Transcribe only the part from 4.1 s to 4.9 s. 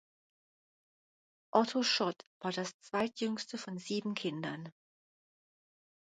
Kindern.